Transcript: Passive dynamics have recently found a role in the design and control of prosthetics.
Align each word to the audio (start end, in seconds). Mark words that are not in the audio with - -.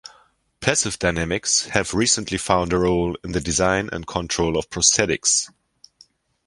Passive 0.61 0.97
dynamics 0.97 1.67
have 1.67 1.93
recently 1.93 2.39
found 2.39 2.73
a 2.73 2.79
role 2.79 3.15
in 3.23 3.33
the 3.33 3.39
design 3.39 3.87
and 3.93 4.07
control 4.07 4.57
of 4.57 4.67
prosthetics. 4.71 5.51